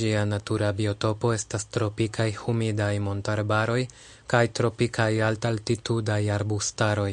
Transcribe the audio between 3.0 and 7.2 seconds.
montarbaroj kaj tropikaj alt-altitudaj arbustaroj.